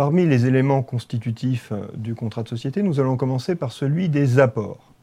Parmi 0.00 0.24
les 0.24 0.46
éléments 0.46 0.82
constitutifs 0.82 1.72
euh, 1.72 1.82
du 1.94 2.14
contrat 2.14 2.42
de 2.42 2.48
société, 2.48 2.82
nous 2.82 3.00
allons 3.00 3.18
commencer 3.18 3.54
par 3.54 3.70
celui 3.70 4.08
des 4.08 4.38
apports. 4.38 4.94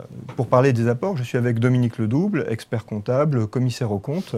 Euh, 0.00 0.02
pour 0.36 0.48
parler 0.48 0.72
des 0.72 0.88
apports, 0.88 1.16
je 1.16 1.22
suis 1.22 1.38
avec 1.38 1.60
Dominique 1.60 1.96
Ledouble, 1.98 2.44
expert 2.48 2.84
comptable, 2.84 3.46
commissaire 3.46 3.92
aux 3.92 4.00
comptes, 4.00 4.34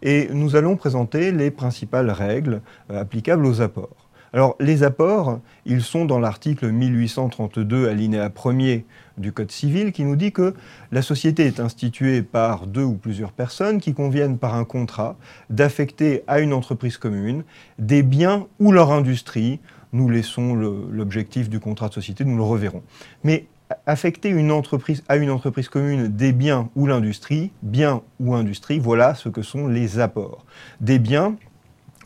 et 0.00 0.28
nous 0.32 0.54
allons 0.54 0.76
présenter 0.76 1.32
les 1.32 1.50
principales 1.50 2.12
règles 2.12 2.60
euh, 2.92 3.00
applicables 3.00 3.44
aux 3.44 3.60
apports. 3.60 4.07
Alors, 4.32 4.56
les 4.60 4.82
apports, 4.82 5.40
ils 5.64 5.82
sont 5.82 6.04
dans 6.04 6.18
l'article 6.18 6.70
1832, 6.70 7.88
alinéa 7.88 8.28
1er 8.28 8.84
du 9.16 9.32
Code 9.32 9.50
civil, 9.50 9.92
qui 9.92 10.04
nous 10.04 10.16
dit 10.16 10.32
que 10.32 10.54
la 10.92 11.00
société 11.00 11.46
est 11.46 11.60
instituée 11.60 12.22
par 12.22 12.66
deux 12.66 12.84
ou 12.84 12.94
plusieurs 12.94 13.32
personnes 13.32 13.80
qui 13.80 13.94
conviennent 13.94 14.36
par 14.36 14.54
un 14.54 14.64
contrat 14.64 15.16
d'affecter 15.48 16.24
à 16.26 16.40
une 16.40 16.52
entreprise 16.52 16.98
commune 16.98 17.44
des 17.78 18.02
biens 18.02 18.46
ou 18.60 18.70
leur 18.70 18.92
industrie. 18.92 19.60
Nous 19.92 20.10
laissons 20.10 20.54
l'objectif 20.54 21.48
du 21.48 21.58
contrat 21.58 21.88
de 21.88 21.94
société, 21.94 22.24
nous 22.26 22.36
le 22.36 22.42
reverrons. 22.42 22.82
Mais 23.24 23.46
affecter 23.86 24.28
une 24.28 24.52
entreprise, 24.52 25.02
à 25.08 25.16
une 25.16 25.30
entreprise 25.30 25.68
commune 25.68 26.08
des 26.08 26.32
biens 26.32 26.68
ou 26.76 26.86
l'industrie, 26.86 27.50
biens 27.62 28.02
ou 28.20 28.34
industrie, 28.34 28.78
voilà 28.78 29.14
ce 29.14 29.28
que 29.28 29.42
sont 29.42 29.66
les 29.66 29.98
apports. 29.98 30.44
Des 30.80 30.98
biens, 30.98 31.36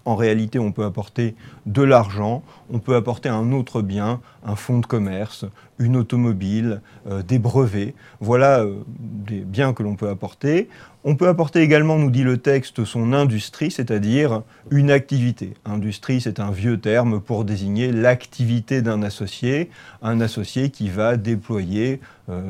en 0.05 0.17
réalité, 0.17 0.59
on 0.59 0.73
peut 0.73 0.85
apporter 0.85 1.35
de 1.67 1.83
l'argent, 1.83 2.43
on 2.71 2.79
peut 2.79 2.97
apporter 2.97 3.29
un 3.29 3.53
autre 3.53 3.83
bien, 3.83 4.21
un 4.45 4.57
fonds 4.57 4.81
de 4.81 4.87
commerce, 4.87 5.45
une 5.79 5.97
automobile, 5.97 6.81
euh, 7.09 7.23
des 7.23 7.39
brevets. 7.39 7.95
Voilà 8.21 8.61
euh, 8.61 8.75
des 8.89 9.41
biens 9.41 9.73
que 9.73 9.83
l'on 9.83 9.95
peut 9.95 10.09
apporter. 10.09 10.69
On 11.05 11.17
peut 11.17 11.29
apporter 11.29 11.61
également, 11.61 11.99
nous 11.99 12.11
dit 12.11 12.23
le 12.23 12.39
texte, 12.39 12.85
son 12.85 13.13
industrie, 13.13 13.71
c'est-à-dire 13.71 14.43
une 14.71 14.91
activité. 14.91 15.55
Industrie, 15.65 16.21
c'est 16.21 16.39
un 16.39 16.51
vieux 16.51 16.79
terme 16.79 17.21
pour 17.21 17.45
désigner 17.45 17.91
l'activité 17.91 18.83
d'un 18.83 19.03
associé, 19.03 19.71
un 20.01 20.21
associé 20.21 20.71
qui 20.71 20.89
va 20.89 21.17
déployer 21.17 22.01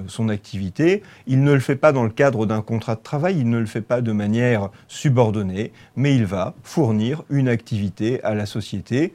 son 0.07 0.29
activité. 0.29 1.03
Il 1.27 1.43
ne 1.43 1.53
le 1.53 1.61
fait 1.61 1.77
pas 1.77 1.93
dans 1.93 2.05
le 2.05 2.11
cadre 2.11 2.47
d'un 2.47 2.63
contrat 2.63 2.95
de 2.95 3.03
travail, 3.03 3.39
il 3.39 3.49
ne 3.49 3.59
le 3.59 3.67
fait 3.67 3.81
pas 3.81 4.01
de 4.01 4.13
manière 4.13 4.71
subordonnée, 4.89 5.73
mais 5.97 6.15
il 6.15 6.27
va 6.27 6.55
fournir 6.63 7.23
une 7.31 7.49
activité 7.49 8.23
à 8.25 8.35
la 8.35 8.47
société 8.47 9.13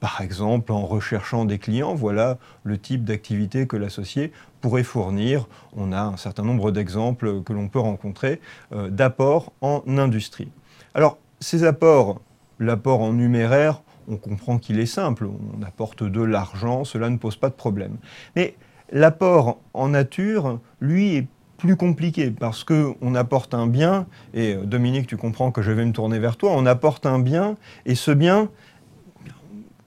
par 0.00 0.20
exemple 0.20 0.72
en 0.72 0.84
recherchant 0.86 1.44
des 1.44 1.58
clients, 1.58 1.94
voilà 1.94 2.38
le 2.64 2.78
type 2.78 3.04
d'activité 3.04 3.66
que 3.66 3.76
l'associé 3.76 4.32
pourrait 4.60 4.82
fournir. 4.82 5.46
On 5.76 5.92
a 5.92 6.00
un 6.00 6.16
certain 6.16 6.42
nombre 6.42 6.70
d'exemples 6.70 7.42
que 7.42 7.52
l'on 7.52 7.68
peut 7.68 7.78
rencontrer 7.78 8.40
euh, 8.72 8.90
d'apports 8.90 9.52
en 9.60 9.82
industrie. 9.86 10.50
Alors 10.94 11.18
ces 11.40 11.64
apports, 11.64 12.20
l'apport 12.58 13.00
en 13.00 13.12
numéraire, 13.12 13.82
on 14.08 14.16
comprend 14.16 14.58
qu'il 14.58 14.78
est 14.78 14.86
simple, 14.86 15.26
on 15.26 15.62
apporte 15.62 16.04
de 16.04 16.22
l'argent, 16.22 16.84
cela 16.84 17.10
ne 17.10 17.16
pose 17.16 17.36
pas 17.36 17.48
de 17.48 17.54
problème. 17.54 17.96
Mais 18.36 18.54
l'apport 18.90 19.58
en 19.74 19.88
nature, 19.88 20.60
lui, 20.80 21.16
est 21.16 21.26
plus 21.56 21.76
compliqué 21.76 22.30
parce 22.30 22.64
qu'on 22.64 23.14
apporte 23.14 23.54
un 23.54 23.66
bien, 23.66 24.06
et 24.34 24.54
euh, 24.54 24.64
Dominique, 24.64 25.06
tu 25.06 25.16
comprends 25.16 25.50
que 25.50 25.62
je 25.62 25.72
vais 25.72 25.84
me 25.84 25.92
tourner 25.92 26.18
vers 26.18 26.36
toi, 26.36 26.52
on 26.54 26.66
apporte 26.66 27.06
un 27.06 27.18
bien, 27.18 27.56
et 27.86 27.94
ce 27.94 28.10
bien, 28.10 28.48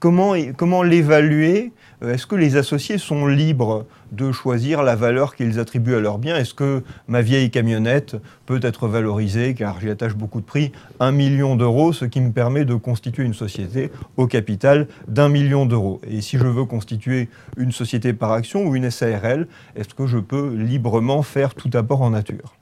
Comment, 0.00 0.82
l'évaluer? 0.82 1.72
Euh, 2.02 2.14
Est-ce 2.14 2.26
que 2.26 2.34
les 2.34 2.56
associés 2.56 2.96
sont 2.96 3.26
libres 3.26 3.84
de 4.12 4.32
choisir 4.32 4.82
la 4.82 4.96
valeur 4.96 5.36
qu'ils 5.36 5.58
attribuent 5.58 5.94
à 5.94 6.00
leur 6.00 6.16
bien? 6.16 6.38
Est-ce 6.38 6.54
que 6.54 6.82
ma 7.06 7.20
vieille 7.20 7.50
camionnette 7.50 8.16
peut 8.46 8.60
être 8.62 8.88
valorisée, 8.88 9.52
car 9.54 9.78
j'y 9.78 9.90
attache 9.90 10.14
beaucoup 10.14 10.40
de 10.40 10.46
prix, 10.46 10.72
un 11.00 11.12
million 11.12 11.54
d'euros, 11.54 11.92
ce 11.92 12.06
qui 12.06 12.22
me 12.22 12.32
permet 12.32 12.64
de 12.64 12.74
constituer 12.76 13.24
une 13.24 13.34
société 13.34 13.90
au 14.16 14.26
capital 14.26 14.88
d'un 15.06 15.28
million 15.28 15.66
d'euros. 15.66 16.00
Et 16.08 16.22
si 16.22 16.38
je 16.38 16.46
veux 16.46 16.64
constituer 16.64 17.28
une 17.58 17.70
société 17.70 18.14
par 18.14 18.32
action 18.32 18.64
ou 18.64 18.74
une 18.76 18.90
SARL, 18.90 19.48
est-ce 19.76 19.94
que 19.94 20.06
je 20.06 20.16
peux 20.16 20.54
librement 20.54 21.22
faire 21.22 21.54
tout 21.54 21.70
apport 21.74 22.00
en 22.00 22.10
nature? 22.10 22.54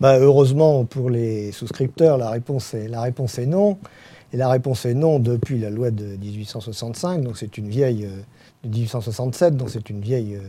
Bah, 0.00 0.18
Heureusement 0.20 0.84
pour 0.84 1.10
les 1.10 1.50
souscripteurs, 1.50 2.16
la 2.16 2.30
réponse 2.30 2.74
est 2.74 3.46
non. 3.46 3.76
Et 4.32 4.36
la 4.36 4.48
réponse 4.48 4.84
est 4.84 4.94
non 4.94 5.18
depuis 5.18 5.58
la 5.58 5.70
loi 5.70 5.90
de 5.90 6.04
1865, 6.04 7.22
donc 7.22 7.38
c'est 7.38 7.56
une 7.56 7.68
vieille 7.68 8.04
euh, 8.04 8.20
de 8.64 8.68
1867, 8.68 9.56
donc 9.56 9.70
c'est 9.70 9.88
une 9.88 10.00
vieille, 10.00 10.36
euh, 10.36 10.40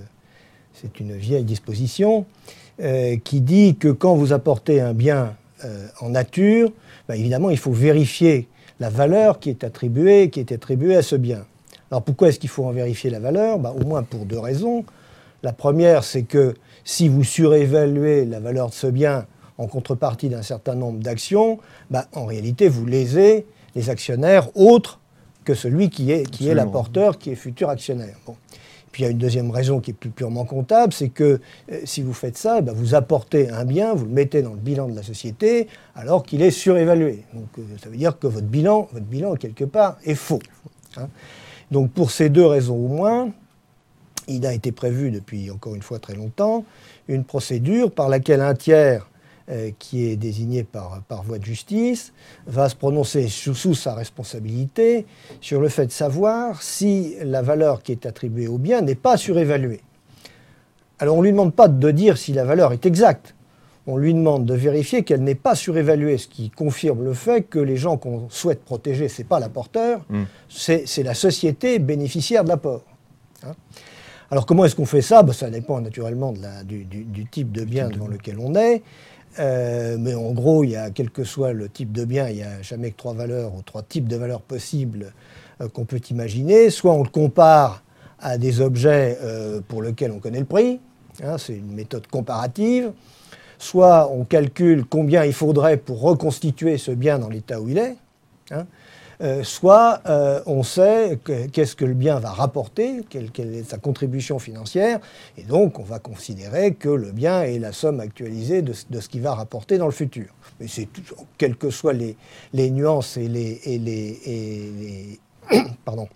c'est 0.74 1.00
une 1.00 1.16
vieille 1.16 1.46
disposition 1.46 2.26
euh, 2.82 3.16
qui 3.24 3.40
dit 3.40 3.78
que 3.78 3.88
quand 3.88 4.16
vous 4.16 4.34
apportez 4.34 4.82
un 4.82 4.94
bien 4.94 5.36
en 6.00 6.08
nature, 6.08 6.72
bah, 7.10 7.18
évidemment 7.18 7.50
il 7.50 7.58
faut 7.58 7.74
vérifier 7.74 8.48
la 8.80 8.90
valeur 8.90 9.42
qui 9.42 9.50
est 9.50 9.66
attribuée, 9.66 10.30
qui 10.30 10.40
est 10.40 10.54
attribuée 10.54 10.96
à 10.96 11.02
ce 11.02 11.18
bien. 11.18 11.46
Alors 11.92 12.02
pourquoi 12.02 12.30
est-ce 12.30 12.40
qu'il 12.40 12.50
faut 12.50 12.64
en 12.64 12.72
vérifier 12.72 13.10
la 13.10 13.20
valeur? 13.20 13.60
Bah, 13.60 13.76
Au 13.78 13.84
moins 13.84 14.04
pour 14.04 14.26
deux 14.26 14.40
raisons. 14.40 14.86
La 15.44 15.52
première, 15.52 16.06
c'est 16.06 16.24
que 16.24 16.54
si 16.86 17.10
vous 17.10 17.26
surévaluez 17.26 18.24
la 18.24 18.40
valeur 18.40 18.70
de 18.70 18.74
ce 18.74 18.88
bien 18.88 19.26
en 19.58 19.68
contrepartie 19.68 20.30
d'un 20.30 20.44
certain 20.44 20.76
nombre 20.76 21.00
d'actions, 21.00 21.60
bah, 21.92 22.08
en 22.14 22.26
réalité 22.26 22.70
vous 22.70 22.86
lésez 22.86 23.46
les 23.80 23.90
actionnaires 23.90 24.50
autres 24.58 25.00
que 25.46 25.54
celui 25.54 25.90
qui 25.90 26.12
est, 26.12 26.30
qui 26.30 26.50
est 26.50 26.54
l'apporteur, 26.54 27.18
qui 27.18 27.32
est 27.32 27.36
futur 27.36 27.70
actionnaire. 27.70 28.18
Bon. 28.26 28.36
Puis 28.92 29.04
il 29.04 29.06
y 29.06 29.08
a 29.08 29.12
une 29.12 29.18
deuxième 29.18 29.52
raison 29.52 29.80
qui 29.80 29.92
est 29.92 29.94
plus 29.94 30.10
purement 30.10 30.44
comptable, 30.46 30.92
c'est 30.92 31.10
que 31.10 31.40
euh, 31.72 31.80
si 31.86 32.02
vous 32.02 32.14
faites 32.14 32.38
ça, 32.38 32.60
ben, 32.62 32.74
vous 32.74 32.94
apportez 32.94 33.50
un 33.50 33.64
bien, 33.64 33.94
vous 33.94 34.06
le 34.06 34.12
mettez 34.12 34.42
dans 34.42 34.52
le 34.52 34.60
bilan 34.60 34.90
de 34.90 34.96
la 34.96 35.04
société, 35.04 35.68
alors 35.96 36.24
qu'il 36.24 36.42
est 36.42 36.52
surévalué. 36.52 37.24
Donc 37.34 37.48
euh, 37.58 37.62
ça 37.82 37.90
veut 37.90 37.98
dire 37.98 38.20
que 38.20 38.28
votre 38.28 38.48
bilan, 38.48 38.90
votre 38.92 39.06
bilan 39.06 39.36
quelque 39.36 39.64
part, 39.64 39.98
est 40.04 40.16
faux. 40.16 40.42
Hein. 40.98 41.08
Donc 41.72 41.92
pour 41.92 42.12
ces 42.12 42.30
deux 42.30 42.46
raisons 42.46 42.76
au 42.76 42.88
moins, 42.88 43.32
il 44.28 44.46
a 44.46 44.54
été 44.54 44.72
prévu 44.74 45.10
depuis 45.10 45.50
encore 45.52 45.74
une 45.74 45.82
fois 45.82 46.00
très 46.00 46.16
longtemps 46.16 46.66
une 47.08 47.24
procédure 47.24 47.92
par 47.92 48.10
laquelle 48.10 48.42
un 48.42 48.54
tiers 48.54 49.08
euh, 49.52 49.72
qui 49.80 50.06
est 50.06 50.16
désigné 50.16 50.64
par, 50.64 51.02
par 51.08 51.24
voie 51.24 51.40
de 51.40 51.46
justice, 51.46 52.14
va 52.46 52.70
se 52.70 52.76
prononcer 52.76 53.30
sous, 53.30 53.74
sa 53.74 53.96
responsabilité 53.96 55.08
sur 55.42 55.60
le 55.60 55.70
fait 55.70 55.88
de 55.88 55.92
savoir 55.92 56.62
si 56.62 57.16
la 57.24 57.42
valeur 57.42 57.82
qui 57.82 57.92
est 57.92 58.06
attribuée 58.06 58.48
au 58.48 58.60
bien 58.60 58.82
n'est 58.82 58.94
pas 58.94 59.18
surévaluée. 59.18 59.82
Alors 61.00 61.16
on 61.16 61.22
ne 61.22 61.26
lui 61.26 61.32
demande 61.32 61.56
pas 61.56 61.68
de 61.68 61.90
dire 61.90 62.20
si 62.20 62.32
la 62.32 62.46
valeur 62.46 62.74
est 62.74 62.86
exacte. 62.86 63.34
On 63.88 63.98
lui 63.98 64.14
demande 64.14 64.46
de 64.46 64.54
vérifier 64.54 65.02
qu'elle 65.02 65.24
n'est 65.24 65.34
pas 65.34 65.56
surévaluée, 65.56 66.20
ce 66.20 66.28
qui 66.28 66.52
confirme 66.52 67.04
le 67.04 67.16
fait 67.16 67.42
que 67.42 67.58
les 67.58 67.76
gens 67.76 67.98
qu'on 67.98 68.30
souhaite 68.30 68.64
protéger, 68.64 69.08
ce 69.08 69.24
n'est 69.24 69.28
pas 69.28 69.40
l'apporteur, 69.40 70.06
mm. 70.10 70.24
c'est 70.48 71.04
la 71.04 71.16
société 71.16 71.80
bénéficiaire 71.80 72.44
de 72.44 72.50
l'apport. 72.50 72.84
Hein. 73.48 73.54
alors 74.30 74.46
comment 74.46 74.66
est-ce 74.66 74.76
qu'on 74.76 74.86
fait 74.86 75.02
ça? 75.02 75.24
Ben, 75.24 75.34
Ça 75.34 75.50
dépend 75.50 75.82
naturellement 75.82 76.34
de 76.34 76.42
la, 76.44 76.64
du, 76.64 76.84
du, 76.86 77.26
type 77.26 77.52
de 77.52 77.64
bien 77.64 77.90
devant 77.90 78.08
lequel 78.08 78.38
on 78.40 78.54
est. 78.54 78.84
Euh, 79.38 79.98
mais 80.00 80.16
en 80.16 80.32
gros, 80.32 80.64
il 80.64 80.72
y 80.72 80.76
a, 80.76 80.90
quel 80.90 81.12
que 81.12 81.24
soit 81.24 81.54
le 81.54 81.70
type 81.70 81.92
de 81.92 82.04
bien, 82.04 82.30
il 82.30 82.38
n'y 82.38 82.44
a 82.44 82.62
jamais 82.62 82.92
que 82.92 82.98
trois 82.98 83.14
valeurs 83.14 83.54
ou 83.54 83.62
trois 83.62 83.84
types 83.84 84.08
de 84.08 84.16
valeurs 84.16 84.42
possibles 84.42 85.14
euh, 85.62 85.68
qu'on 85.70 85.86
peut 85.86 86.02
imaginer. 86.10 86.70
Soit 86.70 86.94
on 86.94 87.04
le 87.04 87.10
compare 87.10 87.84
à 88.20 88.38
des 88.38 88.62
objets 88.62 89.18
euh, 89.22 89.62
pour 89.68 89.82
lesquels 89.82 90.12
on 90.12 90.20
connaît 90.20 90.40
le 90.40 90.46
prix, 90.46 90.80
hein, 91.24 91.38
c'est 91.38 91.56
une 91.56 91.74
méthode 91.74 92.08
comparative. 92.08 92.92
Soit 93.58 94.10
on 94.12 94.24
calcule 94.24 94.86
combien 94.86 95.26
il 95.26 95.34
faudrait 95.34 95.78
pour 95.78 96.02
reconstituer 96.02 96.78
ce 96.78 96.92
bien 96.92 97.20
dans 97.20 97.30
l'état 97.30 97.62
où 97.62 97.70
il 97.70 97.78
est. 97.78 97.98
Hein. 98.52 98.66
Euh, 99.22 99.44
soit 99.44 100.02
euh, 100.06 100.42
on 100.46 100.64
sait 100.64 101.20
qu'est-ce 101.52 101.76
que 101.76 101.84
le 101.84 101.94
bien 101.94 102.20
va 102.20 102.30
rapporter, 102.30 103.02
quelle, 103.10 103.30
est 103.38 103.70
sa 103.70 103.78
contribution 103.78 104.40
financière, 104.40 105.02
et 105.38 105.44
donc 105.44 105.78
on 105.78 105.84
va 105.84 106.00
considérer 106.00 106.74
que 106.74 106.88
le 106.88 107.12
bien 107.12 107.42
est 107.42 107.60
la 107.60 107.74
somme 107.74 108.00
actualisée 108.00 108.62
de, 108.62 108.72
ce 108.72 109.10
qu'il 109.10 109.22
va 109.22 109.34
rapporter 109.34 109.78
dans 109.78 109.88
le 109.88 109.92
futur. 109.92 110.28
Mais 110.62 110.70
c'est 110.70 110.88
quelles 111.38 111.58
que 111.58 111.70
soient 111.70 111.92
les, 111.92 112.16
nuances 112.72 113.18
et 113.18 113.28
les, 113.28 113.60
et 113.66 113.78
les, 113.78 115.20
pardon, 115.84 116.08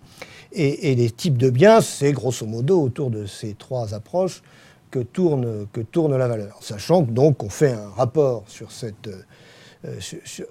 et, 0.52 0.94
les 0.94 1.10
types 1.10 1.36
de 1.36 1.50
biens, 1.50 1.82
c'est 1.82 2.12
grosso 2.12 2.46
modo 2.46 2.80
autour 2.80 3.10
de 3.10 3.26
ces 3.26 3.52
trois 3.52 3.92
approches 3.92 4.42
que 4.90 5.00
tourne, 5.00 5.66
que 5.74 5.82
tourne 5.82 6.16
la 6.16 6.26
valeur. 6.26 6.56
Sachant 6.62 7.04
que 7.04 7.10
donc 7.10 7.42
on 7.42 7.50
fait 7.50 7.72
un 7.72 7.90
rapport 7.90 8.44
sur 8.46 8.72
cette 8.72 9.10
euh, 9.86 9.98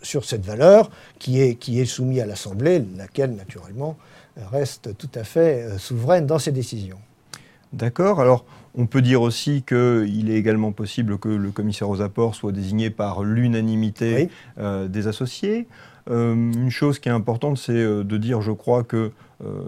sur, 0.01 0.25
cette 0.25 0.45
valeur 0.45 0.91
qui 1.17 1.41
est, 1.41 1.55
qui 1.55 1.79
est 1.79 1.85
soumise 1.85 2.19
à 2.19 2.25
l'Assemblée, 2.25 2.83
laquelle, 2.97 3.35
naturellement, 3.35 3.97
reste 4.51 4.95
tout 4.97 5.09
à 5.15 5.23
fait 5.23 5.63
euh, 5.63 5.77
souveraine 5.77 6.27
dans 6.27 6.39
ses 6.39 6.51
décisions. 6.51 6.99
D'accord. 7.71 8.19
Alors, 8.19 8.45
on 8.75 8.85
peut 8.85 9.01
dire 9.01 9.21
aussi 9.21 9.63
qu'il 9.63 10.29
est 10.29 10.35
également 10.35 10.71
possible 10.71 11.17
que 11.17 11.29
le 11.29 11.51
commissaire 11.51 11.89
aux 11.89 12.01
apports 12.01 12.35
soit 12.35 12.51
désigné 12.51 12.91
par 12.91 13.23
l'unanimité 13.23 14.29
euh, 14.59 14.87
des 14.87 15.07
associés. 15.07 15.67
une 16.07 16.69
chose 16.69 16.99
qui 16.99 17.09
est 17.09 17.13
importante, 17.13 17.57
c'est 17.57 17.73
de 17.73 18.17
dire, 18.17 18.41
je 18.41 18.51
crois, 18.51 18.83
que 18.83 19.11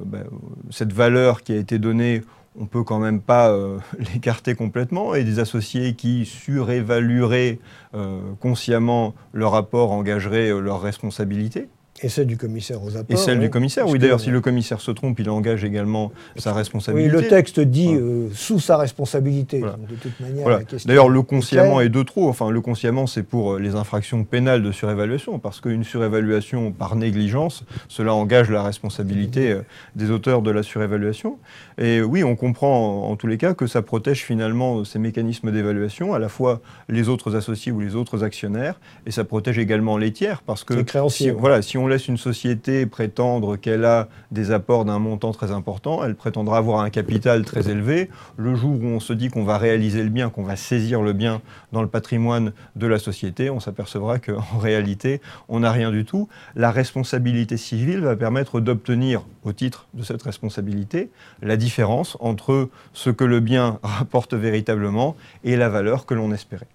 ben, 0.06 0.25
cette 0.69 0.94
valeur 0.94 1.44
qui 1.44 1.53
a 1.53 1.57
été 1.57 1.79
donnée 1.79 2.21
on 2.57 2.63
ne 2.63 2.68
peut 2.68 2.84
quand 2.84 3.00
même 3.00 3.22
pas 3.22 3.50
euh, 3.50 3.80
l'écarter 4.13 4.56
complètement, 4.56 5.16
et 5.16 5.24
des 5.24 5.40
associés 5.40 5.96
qui 5.96 6.25
surévalueraient 6.25 7.60
euh, 7.94 8.19
consciemment 8.40 9.13
leur 9.34 9.52
rapport 9.52 9.92
engageraient 9.92 10.52
euh, 10.52 10.60
leur 10.60 10.81
responsabilité 10.81 11.69
Et 12.01 12.09
celle 12.09 12.27
du 12.27 12.36
commissaire 12.36 12.83
aux 12.83 12.97
apports. 12.97 13.06
Et 13.09 13.15
celle 13.15 13.38
oui. 13.38 13.45
du 13.45 13.50
commissaire, 13.50 13.86
Parce 13.86 13.94
oui. 13.94 14.00
D'ailleurs, 14.00 14.19
si 14.19 14.30
le 14.30 14.42
commissaire 14.42 14.81
se 14.81 14.92
trompe, 14.92 15.18
il 15.19 15.30
engage 15.30 15.63
également 15.63 16.12
sa 16.36 16.51
Oui, 16.51 16.57
responsabilité. 16.57 17.09
le 17.09 17.27
texte 17.30 17.62
dit 17.62 17.86
Voilà. 17.86 18.01
euh, 18.01 18.27
sous 18.33 18.59
sa 18.59 18.75
responsabilité. 18.75 19.59
Voilà. 19.59 19.77
Donc, 19.77 19.88
de 19.88 19.95
toute 19.95 20.19
manière, 20.19 20.44
Voilà. 20.44 20.59
D'ailleurs, 20.86 21.07
le 21.07 21.21
consciemment 21.21 21.80
est 21.80 21.88
de 21.88 22.03
trop. 22.03 22.27
Enfin, 22.27 22.51
le 22.51 22.59
consciemment, 22.59 23.07
c'est 23.07 23.24
pour 23.24 23.53
euh, 23.53 23.59
les 23.59 23.75
infractions 23.75 24.25
pénales 24.25 24.62
de 24.62 24.74
surévaluation, 24.74 25.39
parce 25.39 25.62
qu'une 25.62 25.86
surévaluation 25.86 26.74
par 26.74 26.97
négligence, 26.97 27.63
cela 27.88 28.13
engage 28.13 28.50
la 28.51 28.62
responsabilité 28.62 29.51
euh, 29.51 29.62
des 29.95 30.12
auteurs 30.12 30.42
de 30.42 30.51
la 30.51 30.63
surévaluation. 30.63 31.38
Et 31.77 32.01
oui, 32.01 32.25
on 32.25 32.36
comprend 32.36 33.09
en, 33.09 33.15
tous 33.15 33.27
les 33.27 33.38
cas 33.38 33.53
que 33.53 33.68
ça 33.68 33.81
protège 33.81 34.21
finalement 34.24 34.83
ces 34.83 35.00
mécanismes 35.00 35.50
d'évaluation, 35.51 36.13
à 36.13 36.19
la 36.19 36.27
fois 36.27 36.59
les 36.89 37.07
autres 37.07 37.38
associés 37.38 37.71
ou 37.71 37.80
les 37.80 37.95
autres 37.95 38.24
actionnaires, 38.25 38.80
et 39.06 39.12
ça 39.12 39.24
protège 39.24 39.57
également 39.59 39.97
les 39.97 40.12
tiers, 40.12 40.42
parce 40.42 40.65
que 40.65 40.74
Les 40.74 40.83
créanciers, 40.83 41.27
si, 41.27 41.31
ouais. 41.31 41.39
voilà, 41.39 41.62
si 41.62 41.77
on 41.85 41.87
laisse 41.87 42.07
une 42.07 42.17
société 42.17 42.87
prétendre 42.87 43.57
qu'elle 43.57 43.85
a 43.85 44.09
des 44.31 44.49
apports 44.49 44.85
d'un 44.85 44.97
montant 44.97 45.31
très 45.31 45.51
important, 45.51 46.03
elle 46.03 46.15
prétendra 46.15 46.57
avoir 46.57 46.79
un 46.79 46.89
capital 46.89 47.45
très 47.45 47.69
élevé. 47.69 48.09
Le 48.37 48.55
jour 48.55 48.81
où 48.81 48.85
on 48.87 48.99
se 48.99 49.13
dit 49.13 49.29
qu'on 49.29 49.43
va 49.43 49.59
réaliser 49.59 50.01
le 50.01 50.09
bien, 50.09 50.31
qu'on 50.31 50.41
va 50.41 50.55
saisir 50.55 51.03
le 51.03 51.13
bien 51.13 51.43
dans 51.73 51.83
le 51.83 51.87
patrimoine 51.87 52.53
de 52.75 52.87
la 52.87 52.97
société, 52.97 53.51
on 53.51 53.59
s'apercevra 53.59 54.17
qu'en 54.17 54.57
réalité, 54.57 55.21
on 55.47 55.59
n'a 55.59 55.71
rien 55.71 55.91
du 55.91 56.05
tout. 56.05 56.27
La 56.55 56.71
responsabilité 56.71 57.55
civile 57.55 57.99
va 57.99 58.15
permettre 58.15 58.61
d'obtenir, 58.61 59.21
au 59.43 59.53
titre 59.53 59.85
de 59.93 60.01
cette 60.01 60.23
responsabilité, 60.23 61.11
la 61.43 61.55
différence 61.55 62.17
entre 62.19 62.69
ce 62.93 63.11
que 63.11 63.25
le 63.25 63.41
bien 63.41 63.77
rapporte 63.83 64.33
véritablement 64.33 65.15
et 65.43 65.55
la 65.55 65.69
valeur 65.69 66.07
que 66.07 66.15
l'on 66.15 66.31
espérait. 66.31 66.67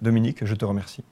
Dominique, 0.00 0.46
je 0.46 0.54
te 0.54 0.64
remercie. 0.64 1.04